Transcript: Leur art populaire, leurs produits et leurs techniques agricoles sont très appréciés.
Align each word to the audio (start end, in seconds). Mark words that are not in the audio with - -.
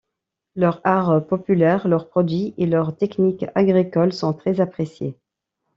Leur 0.55 0.81
art 0.83 1.23
populaire, 1.27 1.87
leurs 1.87 2.09
produits 2.09 2.55
et 2.57 2.65
leurs 2.65 2.97
techniques 2.97 3.45
agricoles 3.53 4.13
sont 4.13 4.33
très 4.33 4.59
appréciés. 4.59 5.15